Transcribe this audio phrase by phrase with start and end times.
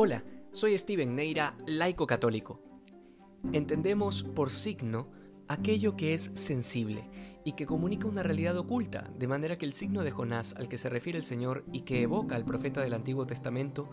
[0.00, 2.62] Hola, soy Steven Neira, laico católico.
[3.52, 5.10] Entendemos por signo
[5.48, 7.08] aquello que es sensible
[7.44, 10.78] y que comunica una realidad oculta, de manera que el signo de Jonás al que
[10.78, 13.88] se refiere el Señor y que evoca al profeta del Antiguo Testamento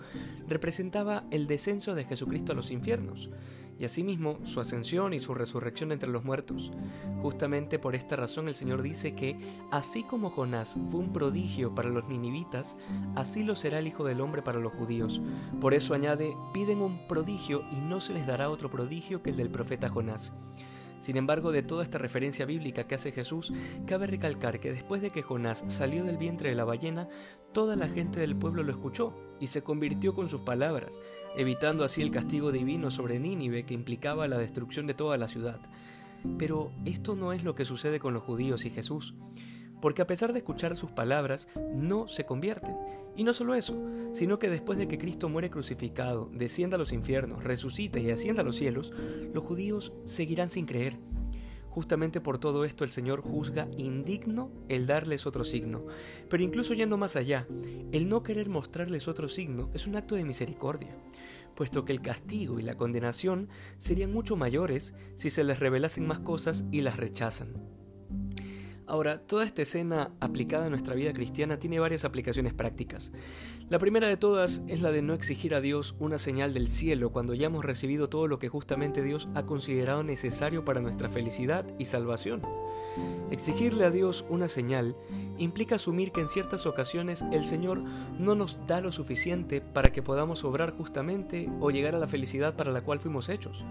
[0.48, 3.30] representaba el descenso de Jesucristo a los infiernos,
[3.80, 6.72] y asimismo su ascensión y su resurrección entre los muertos.
[7.22, 9.38] Justamente por esta razón el Señor dice que,
[9.72, 12.78] así como Jonás fue un prodigio para los ninivitas,
[13.16, 15.22] así lo será el Hijo del Hombre para los judíos.
[15.60, 19.38] Por eso añade, piden un prodigio y no se les dará otro prodigio que el
[19.38, 20.34] del profeta Jonás.
[21.06, 23.54] Sin embargo, de toda esta referencia bíblica que hace Jesús,
[23.86, 27.08] cabe recalcar que después de que Jonás salió del vientre de la ballena,
[27.54, 31.00] toda la gente del pueblo lo escuchó y se convirtió con sus palabras,
[31.38, 35.60] evitando así el castigo divino sobre Nínive que implicaba la destrucción de toda la ciudad.
[36.40, 39.14] Pero esto no es lo que sucede con los judíos y Jesús
[39.86, 42.76] porque a pesar de escuchar sus palabras, no se convierten.
[43.16, 43.80] Y no solo eso,
[44.14, 48.42] sino que después de que Cristo muere crucificado, descienda a los infiernos, resucita y ascienda
[48.42, 48.92] a los cielos,
[49.32, 50.98] los judíos seguirán sin creer.
[51.70, 55.86] Justamente por todo esto el Señor juzga indigno el darles otro signo.
[56.32, 57.46] Pero incluso yendo más allá,
[57.92, 60.98] el no querer mostrarles otro signo es un acto de misericordia,
[61.54, 66.22] puesto que el castigo y la condenación serían mucho mayores si se les revelasen más
[66.22, 67.85] cosas y las rechazan.
[68.88, 73.12] Ahora, toda esta escena aplicada a nuestra vida cristiana tiene varias aplicaciones prácticas.
[73.68, 77.12] La primera de todas es la de no exigir a Dios una señal del cielo
[77.12, 81.66] cuando ya hemos recibido todo lo que justamente Dios ha considerado necesario para nuestra felicidad
[81.80, 82.44] y salvación.
[83.32, 84.96] Exigirle a Dios una señal
[85.40, 87.82] implica asumir que en ciertas ocasiones el Señor
[88.20, 92.56] no nos da lo suficiente para que podamos obrar justamente o llegar a la felicidad
[92.56, 93.66] para la cual fuimos hechos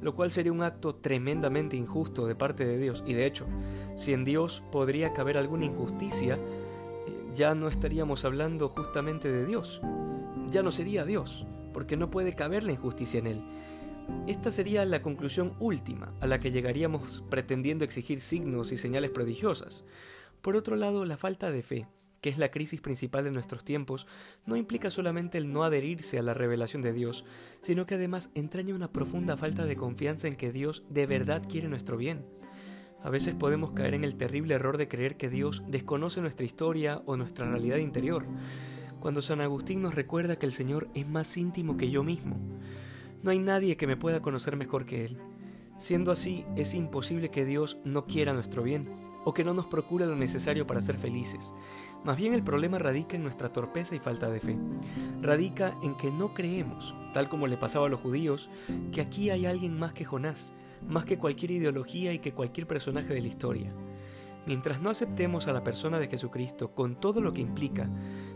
[0.00, 3.02] lo cual sería un acto tremendamente injusto de parte de Dios.
[3.06, 3.46] Y de hecho,
[3.96, 9.80] si en Dios podría caber alguna injusticia, eh, ya no estaríamos hablando justamente de Dios.
[10.46, 13.42] Ya no sería Dios, porque no puede caber la injusticia en Él.
[14.26, 19.84] Esta sería la conclusión última a la que llegaríamos pretendiendo exigir signos y señales prodigiosas.
[20.40, 21.86] Por otro lado, la falta de fe
[22.20, 24.06] que es la crisis principal de nuestros tiempos,
[24.46, 27.24] no implica solamente el no adherirse a la revelación de Dios,
[27.60, 31.68] sino que además entraña una profunda falta de confianza en que Dios de verdad quiere
[31.68, 32.26] nuestro bien.
[33.02, 37.02] A veces podemos caer en el terrible error de creer que Dios desconoce nuestra historia
[37.06, 38.26] o nuestra realidad interior,
[38.98, 42.36] cuando San Agustín nos recuerda que el Señor es más íntimo que yo mismo.
[43.22, 45.18] No hay nadie que me pueda conocer mejor que Él.
[45.76, 50.06] Siendo así, es imposible que Dios no quiera nuestro bien o que no nos procura
[50.06, 51.54] lo necesario para ser felices.
[52.02, 54.56] Más bien el problema radica en nuestra torpeza y falta de fe.
[55.20, 58.48] Radica en que no creemos, tal como le pasaba a los judíos,
[58.90, 60.54] que aquí hay alguien más que Jonás,
[60.88, 63.70] más que cualquier ideología y que cualquier personaje de la historia.
[64.46, 67.86] Mientras no aceptemos a la persona de Jesucristo con todo lo que implica,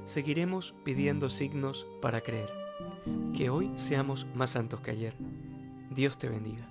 [0.05, 2.51] seguiremos pidiendo signos para creer.
[3.35, 5.17] Que hoy seamos más santos que ayer.
[5.89, 6.69] Dios te bendiga.